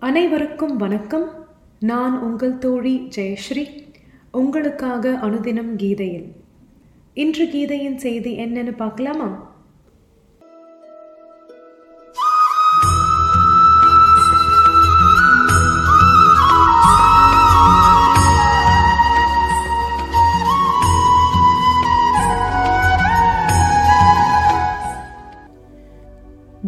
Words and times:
அனைவருக்கும் 0.00 0.76
வணக்கம். 0.76 1.46
நான் 1.80 2.20
உங்கள் 2.20 2.58
தோழி 2.58 3.08
ஜெயஸ்ரீ. 3.16 3.68
உங்களுக்காக 4.32 5.18
அனுதினம் 5.22 5.76
கீதையில். 5.76 6.32
இன்று 7.14 7.44
கீதையின் 7.44 7.96
செய்தி 7.96 8.38
என்னன்னு 8.38 8.76
பார்க்கலாமா? 8.76 9.54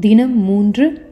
தினம் 0.01 0.39
மூன்று 0.39 1.12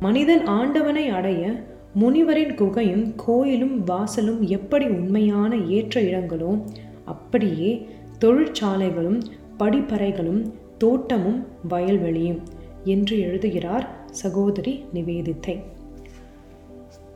மனிதன் 0.00 0.46
ஆண்டவனை 0.46 1.08
அடைய 1.08 1.64
முனிவரின் 1.94 2.54
குகையும் 2.54 3.14
கோயிலும் 3.16 3.84
வாசலும் 3.84 4.40
எப்படி 4.48 4.86
உண்மையான 4.86 5.56
ஏற்ற 5.56 6.00
இடங்களோ 6.00 6.64
அப்படியே 7.04 7.88
தொழிற்சாலைகளும் 8.18 9.20
படிப்பறைகளும் 9.58 10.42
தோட்டமும் 10.78 11.46
வயல்வெளியும் 11.68 12.42
என்று 12.84 13.18
எழுதுகிறார் 13.18 13.86
சகோதரி 14.10 14.84
நிவேதித்தை. 14.92 15.60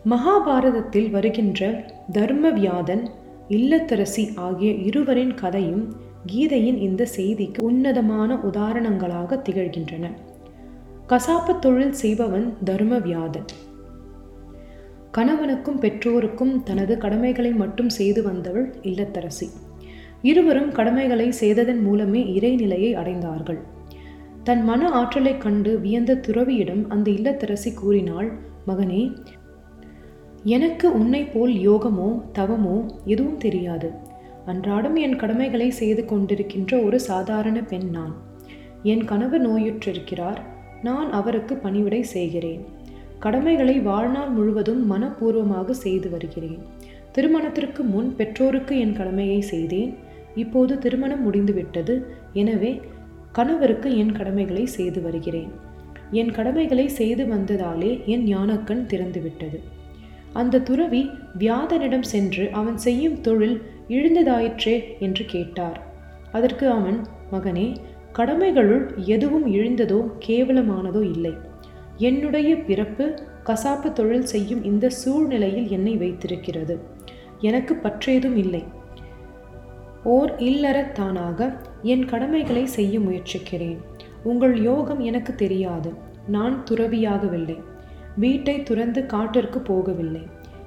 மகாபாரதத்தில் 0.08 1.10
வருகின்ற 1.10 1.84
தர்மவியாதன் 2.12 3.08
இல்லத்தரசி 3.48 4.34
ஆகிய 4.34 4.72
இருவரின் 4.72 5.34
கதையும் 5.34 5.84
கீதையின் 6.26 6.78
இந்த 6.78 7.06
செய்திக்கு 7.16 7.60
உன்னதமான 7.62 8.34
உதாரணங்களாக 8.34 9.36
திகழ்கின்றன. 9.36 10.06
கசாப்பு 11.10 11.58
தொழில் 11.58 11.92
செய்பவன் 11.92 12.56
தர்மவியாதன். 12.64 13.46
கணவனுக்கும் 15.12 15.78
பெற்றோருக்கும் 15.78 16.62
தனது 16.62 16.98
கடமைகளை 16.98 17.50
மட்டும் 17.50 17.88
செய்து 17.88 18.22
வந்தவள் 18.22 18.74
இல்லத்தரசி. 18.82 19.48
இருவரும் 20.22 20.72
கடமைகளை 20.72 21.30
செய்ததன் 21.30 21.82
மூலமே 21.82 22.38
இறைநிலையை 22.38 22.96
அடைந்தார்கள். 22.96 23.58
தன் 24.44 24.64
மன 24.64 24.90
ஆற்றலைக் 24.90 25.40
கண்டு 25.40 25.80
வியந்த 25.80 26.14
துறவியிடம் 26.14 26.86
அந்த 26.88 27.10
இல்லத்தரசி 27.10 27.74
கூறினாள் 27.74 28.32
மகனே 28.66 29.16
எனக்கு 30.44 30.92
உன்னை 30.92 31.24
போல் 31.24 31.52
யோகமோ 31.52 32.22
தவமோ 32.38 32.90
எதுவும் 33.04 33.36
தெரியாது. 33.36 33.92
அன்றாடம் 34.46 34.96
என் 34.96 35.16
கடமைகளை 35.16 35.70
செய்து 35.70 36.04
கொண்டிருக்கின்ற 36.04 36.84
ஒரு 36.84 37.00
சாதாரண 37.00 37.60
பெண் 37.60 37.90
நான். 37.90 38.16
என் 38.82 39.04
கணவர் 39.04 39.48
நோயுற்றிருக்கிறார். 39.48 40.58
நான் 40.82 41.10
அவருக்கு 41.12 41.54
பணிவிடை 41.56 42.02
செய்கிறேன். 42.02 42.62
கடமைகளை 43.18 43.80
வாழ்நாள் 43.80 44.28
முழுவதும் 44.28 44.82
மனப்பூர்வமாக 44.92 45.70
செய்து 45.70 46.10
வருகிறேன். 46.10 46.60
திருமணத்திற்கு 47.12 47.82
முன் 47.82 48.16
பெற்றோருக்கு 48.16 48.78
என் 48.78 48.96
கடமையை 48.96 49.40
செய்தேன். 49.40 49.94
இப்போது 50.34 50.78
திருமணம் 50.78 51.22
முடிந்துவிட்டது. 51.22 51.94
எனவே 52.32 52.80
கணவருக்கு 53.32 53.96
என் 53.96 54.12
கடமைகளை 54.12 54.66
செய்து 54.66 55.02
வருகிறேன். 55.02 55.50
என் 56.10 56.32
கடமைகளை 56.32 56.88
செய்து 56.88 57.24
வந்ததாலே 57.24 58.04
என் 58.04 58.24
ஞானக்கண் 58.24 58.86
திறந்துவிட்டது. 58.86 59.58
அந்த 60.32 60.60
துறவி 60.60 61.10
வியாதனிடம் 61.38 62.08
சென்று 62.14 62.48
அவன் 62.52 62.78
செய்யும் 62.78 63.20
தொழில் 63.20 63.62
இழுந்ததாயிற்றே 63.88 64.76
என்று 64.98 65.24
கேட்டார். 65.24 65.78
அதற்கு 66.32 66.68
அவன் 66.68 66.98
மகனே 67.32 67.76
கடமைகளுள் 68.12 68.84
எதுவும் 69.06 69.46
இழிந்ததோ 69.46 70.00
கேவலமானதோ 70.26 71.02
இல்லை. 71.14 71.32
என்னுடைய 71.96 72.50
பிறப்பு 72.56 73.04
கசாப்பு 73.44 73.88
தொழில் 73.92 74.28
செய்யும் 74.32 74.64
இந்த 74.64 74.90
சூழ்நிலையில் 74.90 75.68
என்னை 75.68 75.94
வைத்திருக்கிறது. 75.96 76.74
எனக்கு 77.40 77.74
பற்றேதும் 77.74 78.36
இல்லை. 78.36 78.62
ஓர் 80.04 80.30
இல்லறத்தானாக 80.38 81.48
என் 81.82 82.04
கடமைகளை 82.04 82.66
செய்ய 82.66 83.00
முயற்சிக்கிறேன். 83.00 83.78
உங்கள் 84.22 84.56
யோகம் 84.62 85.00
எனக்கு 85.00 85.34
தெரியாது. 85.34 85.90
நான் 86.26 86.56
துறவியாகவில்லை. 86.70 87.58
வீட்டை 88.16 88.62
துறந்து 88.62 89.06
காட்டிற்கு 89.06 89.58
போகவில்லை. 89.58 90.24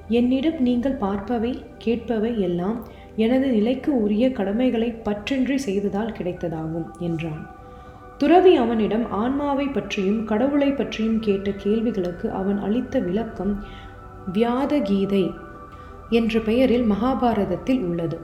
என்னிடம் 0.08 0.58
நீங்கள் 0.60 1.00
பார்ப்பவை 1.00 1.52
கேட்பவை 1.84 2.32
எல்லாம் 2.38 2.78
எனது 3.16 3.50
நிலைக்கு 3.50 4.02
உரிய 4.02 4.32
கடமைகளை 4.32 4.94
பற்றின்றி 5.04 5.54
செய்ததால் 5.54 6.12
கிடைத்ததாகும் 6.12 6.86
என்றான். 6.98 7.50
துறவி 8.18 8.56
அவனிடம் 8.56 9.10
ஆன்மாவை 9.10 9.66
பற்றியும் 9.66 10.24
கடவுளை 10.24 10.72
பற்றியும் 10.72 11.20
கேட்ட 11.20 11.50
கேள்விகளுக்கு 11.50 12.30
அவன் 12.30 12.58
அளித்த 12.58 12.98
விளக்கம் 12.98 13.64
வியாத 14.32 14.80
கீதை 14.80 15.30
என்ற 16.10 16.40
பெயரில் 16.40 16.90
மகாபாரதத்தில் 16.90 17.80
உள்ளது. 17.80 18.20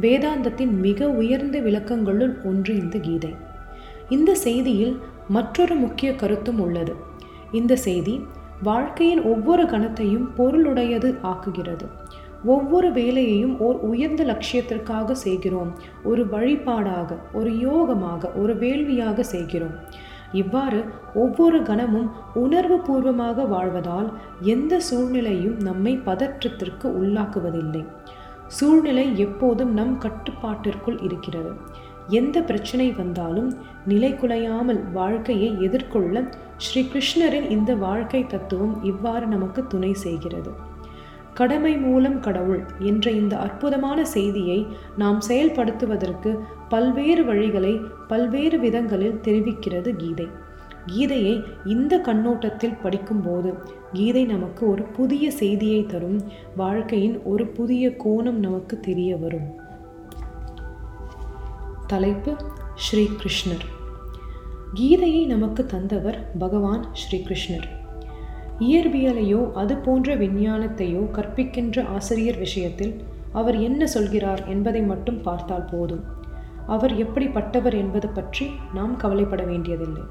வேதாந்தத்தின் 0.00 0.70
மிக 0.70 1.08
உயர்ந்த 1.08 1.60
விளக்கங்களுள் 1.60 2.44
ஒன்று 2.44 2.76
இந்த 2.76 2.98
கீதை. 2.98 3.34
இந்த 4.08 4.36
செய்தியில் 4.44 4.98
மற்றொரு 5.28 5.74
முக்கிய 5.74 6.14
கருத்தும் 6.14 6.60
உள்ளது. 6.60 6.94
இந்த 7.52 7.76
செய்தி 7.76 8.26
வாழ்க்கையின் 8.62 9.22
ஒவ்வொரு 9.22 9.66
கணத்தையும் 9.66 10.30
பொருளுடையது 10.36 11.14
ஆக்குகிறது. 11.22 11.86
ஒவ்வொரு 12.44 12.92
வேலையையும் 12.92 13.60
ஓர் 13.60 13.76
உயர்ந்த 13.76 14.24
லட்சியத்திற்காக 14.24 15.12
செய்கிறோம். 15.12 15.72
ஒரு 16.04 16.26
வழிபாடாக 16.26 17.16
ஒரு 17.32 17.50
யோகமாக 17.50 18.34
ஒரு 18.34 18.56
வேள்வியாக 18.56 19.22
செய்கிறோம். 19.22 19.74
இவ்வாறு 20.32 20.84
ஒவ்வொரு 21.14 21.62
கணமும் 21.62 22.10
உணர்வு 22.34 22.78
பூர்வமாக 22.78 23.42
வாழ்வதால் 23.42 24.12
எந்த 24.40 24.80
சூழ்நிலையும் 24.80 25.56
நம்மை 25.58 26.00
பதற்றத்திற்கு 26.06 26.86
உள்ளாக்குவதில்லை. 27.00 27.84
சூழ்நிலை 28.46 29.18
எப்போதும் 29.18 29.72
நம் 29.72 29.98
கட்டுப்பாட்டிற்குள் 29.98 30.98
இருக்கிறது. 31.02 31.52
எந்த 32.08 32.42
பிரச்சனை 32.42 32.90
வந்தாலும் 32.90 33.54
நிலை 33.86 34.12
குலையாமல் 34.12 34.90
வாழ்க்கையை 34.92 35.60
எதிர்கொள்ள 35.60 36.30
ஸ்ரீ 36.56 36.82
கிருஷ்ணரின் 36.82 37.50
இந்த 37.50 37.74
வாழ்க்கை 37.74 38.26
தத்துவம் 38.26 38.82
இவ்வாறு 38.82 39.26
நமக்கு 39.26 39.66
துணை 39.66 39.94
செய்கிறது. 39.94 40.52
கடமை 41.38 41.72
மூலம் 41.78 42.20
கடவுள் 42.20 42.62
என்ற 42.78 43.10
இந்த 43.10 43.34
அற்புதமான 43.38 44.04
செய்தியை 44.04 44.66
நாம் 44.96 45.18
செயல்படுத்துவதற்கு 45.28 46.30
பல்வேறு 46.68 47.22
வழிகளை 47.24 47.72
பல்வேறு 48.08 48.58
விதங்களில் 48.58 49.20
தெரிவிக்கிறது 49.24 49.90
கீதை. 49.96 50.28
கீதையை 50.86 51.34
இந்த 51.64 51.94
கண்ணோட்டத்தில் 51.98 52.76
படிக்கும்போது 52.82 53.54
கீதை 53.92 54.24
நமக்கு 54.24 54.62
ஒரு 54.70 54.82
புதிய 54.82 55.30
செய்தியை 55.30 55.86
தரும் 55.86 56.18
வாழ்க்கையின் 56.56 57.22
ஒரு 57.22 57.46
புதிய 57.46 57.94
கோணம் 57.96 58.38
நமக்கு 58.46 58.80
தெரிய 58.80 59.16
வரும். 59.16 59.48
தலைப்பு 61.86 62.34
ஸ்ரீ 62.74 63.06
கிருஷ்ணர். 63.22 63.66
கீதையை 64.74 65.26
நமக்கு 65.26 65.64
தந்தவர் 65.66 66.20
பகவான் 66.38 66.84
ஸ்ரீ 66.92 67.18
கிருஷ்ணர். 67.28 67.68
இயற்பியலையோ 68.60 69.52
அது 69.52 69.76
போன்ற 69.76 70.16
விஞ்ஞானத்தையோ 70.16 71.02
கற்பிக்கின்ற 71.10 71.84
ஆசிரியர் 71.84 72.38
விஷயத்தில் 72.38 72.94
அவர் 73.32 73.56
என்ன 73.60 73.86
சொல்கிறார் 73.86 74.42
என்பதை 74.46 74.82
மட்டும் 74.82 75.20
பார்த்தால் 75.20 75.68
போதும். 75.72 76.04
அவர் 76.66 76.94
எப்படிப்பட்டவர் 76.96 77.76
என்பது 77.76 78.08
பற்றி 78.08 78.46
நாம் 78.74 78.96
கவலைப்பட 78.96 79.42
வேண்டியதில்லை. 79.42 80.04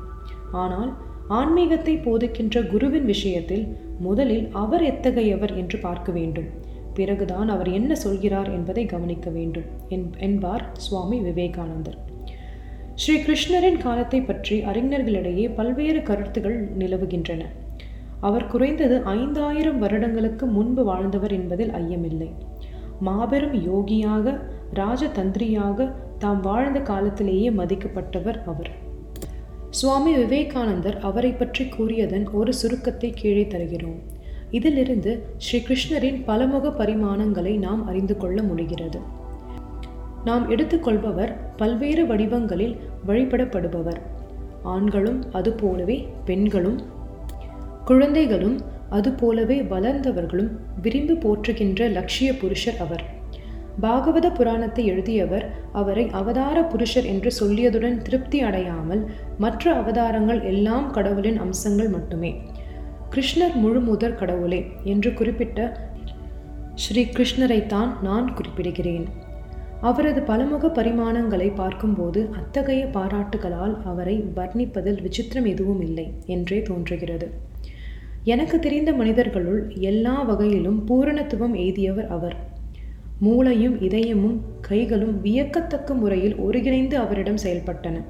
ஆனால் 0.52 0.92
ஆன்மீகத்தை 1.28 1.96
போதிக்கின்ற 1.98 2.62
குருவின் 2.68 3.06
விஷயத்தில் 3.06 3.66
முதலில் 4.00 4.46
அவர் 4.52 4.84
எத்தகையவர் 4.84 5.54
என்று 5.56 5.78
பார்க்க 5.80 6.12
வேண்டும். 6.12 6.50
பிறகுதான் 6.94 7.50
அவர் 7.50 7.70
என்ன 7.70 7.96
சொல்கிறார் 7.96 8.50
என்பதை 8.52 8.86
கவனிக்க 8.86 9.30
வேண்டும் 9.30 9.68
என்பார் 10.18 10.66
சுவாமி 10.78 11.20
விவேகானந்தர். 11.20 11.98
ஸ்ரீ 12.96 13.16
கிருஷ்ணரின் 13.20 13.78
காலத்தை 13.78 14.22
பற்றி 14.22 14.58
அறிஞர்களிடையே 14.62 15.46
பல்வேறு 15.56 16.02
கருத்துகள் 16.04 16.60
நிலவுகின்றன. 16.80 17.44
அவர் 18.20 18.48
குறைந்தது 18.48 19.04
ஐந்தாயிரம் 19.04 19.80
வருடங்களுக்கு 19.80 20.46
முன்பு 20.46 20.84
வாழ்ந்தவர் 20.84 21.32
என்பதில் 21.32 21.70
ஐயமில்லை. 21.70 22.32
மாபெரும் 23.00 23.54
யோகியாக 23.54 24.42
ராஜதந்திரியாக 24.74 25.94
தாம் 26.18 26.42
வாழ்ந்த 26.42 26.80
காலத்திலேயே 26.80 27.50
மதிக்கப்பட்டவர் 27.50 28.44
அவர். 28.46 28.70
சுவாமி 29.70 30.16
விவேகானந்தர் 30.16 31.00
அவரை 31.00 31.32
பற்றி 31.32 31.66
கூறியதன் 31.66 32.32
ஒரு 32.32 32.54
சுருக்கத்தை 32.54 33.14
கீழே 33.16 33.48
தருகிறோம். 33.48 34.00
இதிலிருந்து 34.52 35.26
ஸ்ரீ 35.38 35.60
கிருஷ்ணரின் 35.60 36.24
பலமுக 36.26 36.70
பரிமாணங்களை 36.70 37.58
நாம் 37.58 37.88
அறிந்து 37.88 38.18
கொள்ள 38.18 38.42
முடிகிறது. 38.42 39.00
நாம் 40.26 40.50
எடுத்துக்கொள்பவர் 40.50 41.36
பல்வேறு 41.58 42.06
வடிவங்களில் 42.06 42.78
வழிபடப்படுபவர். 43.08 44.00
ஆண்களும் 44.64 45.24
அதுபோலவே 45.32 46.08
பெண்களும் 46.26 46.82
குழந்தைகளும் 47.86 48.56
அதுபோலவே 48.90 49.62
வளர்ந்தவர்களும் 49.62 50.52
விரும்பி 50.82 51.14
போற்றுகின்ற 51.14 51.90
லட்சிய 51.92 52.30
புருஷர் 52.34 52.78
அவர். 52.78 53.04
பாகவத 53.82 54.28
புராணத்தை 54.32 54.86
எழுதியவர் 54.86 55.46
அவரை 55.72 56.06
அவதார 56.10 56.58
புருஷர் 56.64 57.06
என்று 57.06 57.32
சொல்லியதுடன் 57.40 57.98
திருப்தி 58.02 58.40
அடையாமல் 58.42 59.04
மற்ற 59.38 59.74
அவதாரங்கள் 59.74 60.42
எல்லாம் 60.44 60.92
கடவுளின் 60.92 61.38
அம்சங்கள் 61.38 61.90
மட்டுமே. 61.90 62.32
கிருஷ்ணர் 63.10 63.56
முழு 63.56 63.80
முதற் 63.80 64.18
கடவுளே 64.18 64.62
என்று 64.84 65.14
குறிப்பிட்ட 65.14 65.60
ஸ்ரீ 66.76 67.04
கிருஷ்ணரைத்தான் 67.04 67.92
நான் 68.02 68.30
குறிப்பிடுகிறேன். 68.34 69.06
அவரது 69.82 70.22
பலமுக 70.22 70.68
பரிமாணங்களை 70.68 71.50
பார்க்கும்போது 71.56 72.30
அத்தகைய 72.32 72.84
பாராட்டுகளால் 72.94 73.76
அவரை 73.84 74.24
வர்ணிப்பதில் 74.36 75.02
விசித்திரம் 75.02 75.48
எதுவும் 75.48 75.82
இல்லை 75.82 76.08
என்றே 76.26 76.62
தோன்றுகிறது. 76.62 77.28
எனக்கு 78.26 78.60
தெரிந்த 78.60 78.94
மனிதர்களுள் 78.94 79.74
எல்லா 79.76 80.22
வகையிலும் 80.22 80.86
பூரணத்துவம் 80.88 81.56
எய்தியவர் 81.56 82.08
அவர். 82.08 82.36
மூளையும் 83.20 83.82
இதயமும் 83.82 84.40
கைகளும் 84.62 85.22
வியக்கத்தக்க 85.22 85.94
முறையில் 85.94 86.36
ஒருங்கிணைந்து 86.36 86.98
அவரிடம் 86.98 87.38
செயல்பட்டன. 87.44 88.02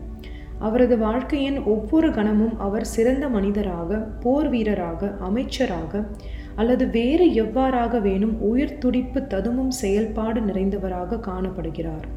அவரது 0.59 0.97
வாழ்க்கையின் 0.97 1.63
ஒவ்வொரு 1.63 2.12
கணமும் 2.12 2.59
அவர் 2.59 2.85
சிறந்த 2.85 3.29
மனிதராக 3.29 3.97
போர் 3.97 4.50
வீரராக 4.50 5.15
அமைச்சராக 5.19 6.06
அல்லது 6.56 6.89
வேறு 6.89 7.25
எவ்வாறாக 7.25 8.01
வேணும் 8.01 8.41
உயிர் 8.41 8.77
துடிப்பு 8.77 9.19
ததுமும் 9.19 9.73
செயல்பாடு 9.81 10.41
நிறைந்தவராக 10.41 11.19
காணப்படுகிறார். 11.19 12.07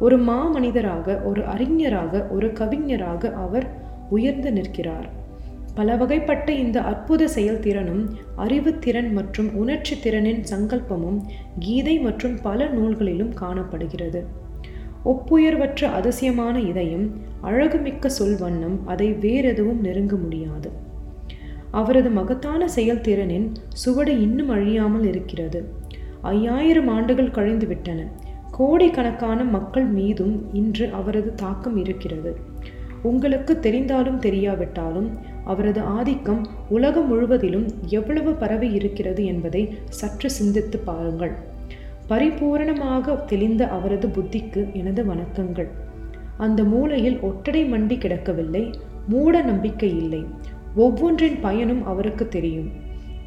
ஒரு 0.00 0.18
மாமனிதராக 0.24 1.24
ஒரு 1.24 1.44
அறிஞராக 1.44 2.26
ஒரு 2.30 2.52
கவிஞராக 2.52 3.32
அவர் 3.32 3.66
உயர்ந்து 4.10 4.52
நிற்கிறார். 4.52 5.18
பல 5.80 5.96
வகைப்பட்ட 5.96 6.48
இந்த 6.48 6.82
அற்புத 6.82 7.28
செயல்திறனும் 7.34 8.02
அறிவுத்திறன் 8.36 9.12
மற்றும் 9.12 9.54
உணர்ச்சி 9.54 9.94
திறனின் 9.96 10.40
சங்கல்பமும் 10.50 11.20
கீதை 11.58 11.98
மற்றும் 11.98 12.38
பல 12.42 12.66
நூல்களிலும் 12.66 13.32
காணப்படுகிறது. 13.34 14.26
ஒப்புயர்வற்ற 15.04 15.84
அதிசயமான 15.84 16.60
இதயம் 16.60 17.06
அழகுமிக்க 17.42 18.10
சொல்வண்ணம் 18.18 18.76
அதை 18.86 19.12
வேறெதுவும் 19.12 19.80
நெருங்க 19.80 20.16
முடியாது. 20.16 20.70
அவரது 21.70 22.10
மகத்தான 22.10 22.68
செயல்திறனின் 22.76 23.54
சுவடு 23.68 24.20
இன்னும் 24.20 24.48
அழியாமல் 24.48 25.06
இருக்கிறது. 25.06 25.62
ஐயாயிரம் 26.22 26.88
ஆண்டுகள் 26.88 27.34
கழிந்துவிட்டன 27.38 28.06
கோடிக்கணக்கான 28.50 29.44
மக்கள் 29.44 29.84
மீதும் 29.84 30.48
இன்று 30.52 30.92
அவரது 30.92 31.34
தாக்கம் 31.34 31.76
இருக்கிறது. 31.76 32.32
உங்களுக்கு 33.02 33.58
தெரிந்தாலும் 33.62 34.18
தெரியாவிட்டாலும் 34.18 35.10
அவரது 35.44 35.80
ஆதிக்கம் 35.80 36.46
உலகம் 36.68 37.08
முழுவதிலும் 37.08 37.66
எவ்வளவு 37.86 38.34
பரவி 38.34 38.72
இருக்கிறது 38.72 39.24
என்பதை 39.24 39.74
சற்று 39.88 40.30
சிந்தித்து 40.30 40.78
பாருங்கள். 40.78 41.32
பரிபூரணமாக 42.08 43.24
தெளிந்த 43.24 43.68
அவரது 43.68 44.08
புத்திக்கு 44.08 44.72
எனது 44.72 45.04
வணக்கங்கள். 45.04 45.68
அந்த 46.36 46.64
மூலையில் 46.64 47.20
ஒட்டடை 47.20 47.72
மண்டி 47.72 47.98
கிடக்கவில்லை 47.98 48.74
மூட 49.08 49.42
நம்பிக்கை 49.42 49.96
இல்லை. 49.96 50.24
ஒவ்வொன்றின் 50.76 51.40
பயனும் 51.40 51.86
அவருக்கு 51.86 52.28
தெரியும். 52.28 52.70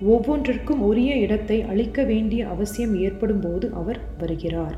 ஒவ்வொன்றிற்கும் 0.07 0.79
உரிய 0.79 1.15
இடத்தை 1.15 1.61
அளிக்க 1.61 2.03
வேண்டிய 2.03 2.47
அவசியம் 2.47 2.99
ஏற்படும் 2.99 3.39
போது 3.39 3.73
அவர் 3.73 3.99
வருகிறார். 4.19 4.77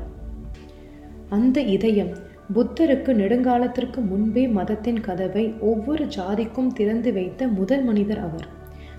அந்த 1.28 1.60
இதயம் 1.60 2.16
புத்தருக்கு 2.54 3.12
நெடுங்காலத்திற்கு 3.20 4.00
முன்பே 4.04 4.48
மதத்தின் 4.48 5.00
கதவை 5.00 5.54
ஒவ்வொரு 5.60 6.04
ஜாதிக்கும் 6.04 6.66
திறந்து 6.66 7.12
வைத்த 7.12 7.48
முதல் 7.48 7.82
மனிதர் 7.82 8.18
அவர். 8.18 8.46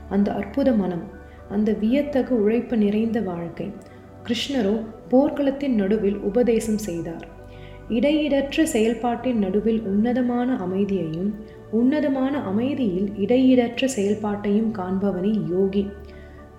அந்த 0.09 0.33
அற்புத 0.33 0.71
மனம் 0.71 1.03
அந்த 1.49 1.71
வியத்தகு 1.71 2.43
உழைப்பு 2.43 2.77
நிறைந்த 2.77 3.21
வாழ்க்கை 3.21 3.71
கிருஷ்ணரோ 4.23 4.83
போர்க்களத்தின் 5.09 5.75
நடுவில் 5.75 6.17
உபதேசம் 6.17 6.77
செய்தார். 6.77 7.25
இடையீடற்ற 7.89 8.63
செயல்பாட்டின் 8.63 9.37
நடுவில் 9.37 9.81
உன்னதமான 9.81 10.57
அமைதியையும் 10.57 11.31
உன்னதமான 11.71 12.41
அமைதியில் 12.41 13.09
இடையீடற்ற 13.17 13.89
செயல்பாட்டையும் 13.95 14.71
காண்பவனே 14.71 15.33
யோகி 15.49 15.87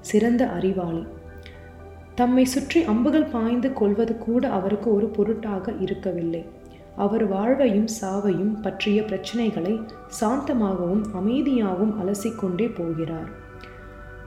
சிறந்த 0.01 0.47
அறிவாளி. 0.47 1.07
தம்மை 2.15 2.45
சுற்றி 2.45 2.83
அம்புகள் 2.83 3.33
பாய்ந்து 3.33 3.73
கொள்வது 3.73 4.19
கூட 4.19 4.49
அவருக்கு 4.49 4.95
ஒரு 4.95 5.07
பொருட்டாக 5.07 5.73
இருக்கவில்லை. 5.81 6.45
அவர் 6.99 7.27
வாழ்வையும் 7.27 7.89
சாவையும் 8.01 8.63
பற்றிய 8.63 9.03
பிரச்சனைகளை 9.03 9.75
சாந்தமாகவும் 10.21 11.05
அமைதியாகவும் 11.13 11.95
அலசிக்கொண்டே 12.03 12.71
போகிறார். 12.75 13.29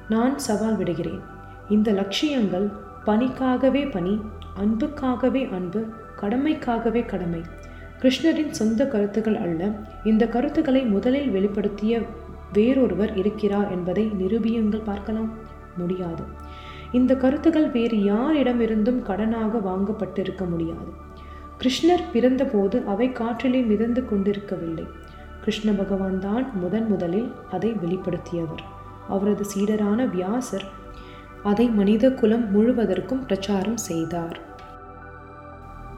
நான் 0.09 0.37
சவால் 0.37 0.77
விடுகிறேன். 0.77 1.19
இந்த 1.69 1.91
லட்சியங்கள் 1.91 2.69
பணிக்காகவே 3.05 3.91
பணி 3.91 4.21
அன்புக்காகவே 4.61 5.51
அன்பு 5.51 5.85
கடமைக்காகவே 6.21 7.05
கடமை. 7.05 7.41
கிருஷ்ணரின் 8.01 8.49
சொந்த 8.49 8.87
கருத்துக்கள் 8.87 9.35
அல்ல. 9.35 9.71
இந்த 10.03 10.27
கருத்துக்களை 10.27 10.85
முதலில் 10.85 11.31
வெளிப்படுத்திய 11.31 12.05
வேறொருவர் 12.53 13.15
இருக்கிறார் 13.15 13.71
என்பதை 13.71 14.11
நிரூபியுங்கள் 14.19 14.83
பார்க்கலாம். 14.83 15.31
முடியாது. 15.77 16.23
இந்த 16.91 17.15
கருத்துக்கள் 17.15 17.71
வேறு 17.71 17.97
யாரிடமிருந்தும் 17.97 19.03
கடனாக 19.03 19.59
வாங்கப்பட்டிருக்க 19.65 20.49
முடியாது. 20.49 21.09
கிருஷ்ணர் 21.61 22.03
பிறந்தபோது 22.13 22.77
அவை 22.85 23.07
காற்றிலே 23.09 23.65
மிதந்து 23.65 24.01
கொண்டிருக்கவில்லை. 24.05 24.85
கிருஷ்ண 25.41 25.71
பகவான் 25.71 26.19
தான் 26.19 26.45
முதன் 26.53 26.87
முதலில் 26.87 27.31
அதை 27.51 27.71
வெளிப்படுத்தியவர். 27.73 28.63
அவரது 29.07 29.43
சீடரான 29.53 30.05
வியாசர் 30.09 30.65
அதை 31.43 31.65
மனித 31.69 32.13
குலம் 32.13 32.45
முழுவதற்கும் 32.53 33.21
பிரச்சாரம் 33.25 33.77
செய்தார். 33.77 34.39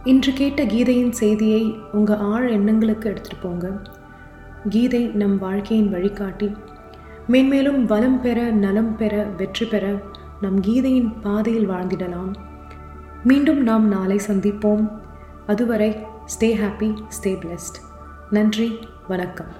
இன்று 0.03 0.33
கேட்ட 0.33 0.65
கீதையின் 0.65 1.11
செய்தியை 1.11 1.63
உங்கள் 1.91 2.21
ஆழ 2.31 2.49
எண்ணங்களுக்கு 2.49 3.09
எடுத்துகிட்டு 3.09 3.41
போங்க. 3.41 3.67
கீதை 4.69 5.03
நம் 5.21 5.37
வாழ்க்கையின் 5.37 5.89
வழிகாட்டி. 5.89 6.49
மேன்மேலும் 7.27 7.85
வளம் 7.85 8.21
பெற 8.21 8.39
நலம் 8.63 8.95
பெற 8.97 9.23
வெற்றி 9.37 9.65
பெற 9.65 9.85
நம் 10.41 10.59
கீதையின் 10.59 11.13
பாதையில் 11.21 11.69
வாழ்ந்திடலாம். 11.69 12.33
மீண்டும் 13.23 13.63
நாம் 13.63 13.87
நாளை 13.87 14.19
சந்திப்போம். 14.27 14.85
அதுவரை 15.47 15.89
ஸ்டே 16.25 16.49
ஹாப்பி 16.55 16.89
ஸ்டே 17.17 17.31
பிளெஸ்ட் 17.41 17.77
நன்றி 18.29 18.87
வணக்கம். 19.07 19.51